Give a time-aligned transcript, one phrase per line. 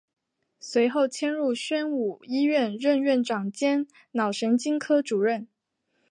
[0.59, 5.47] 随后迁入宣武医院任院长兼脑神经科主任。